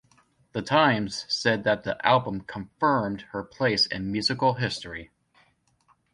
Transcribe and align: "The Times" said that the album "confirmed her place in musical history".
"The 0.53 0.63
Times" 0.63 1.25
said 1.29 1.63
that 1.65 1.83
the 1.83 2.03
album 2.03 2.41
"confirmed 2.41 3.21
her 3.33 3.43
place 3.43 3.85
in 3.85 4.11
musical 4.11 4.55
history". 4.55 5.11